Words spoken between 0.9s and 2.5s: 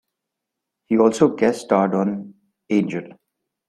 also guest starred on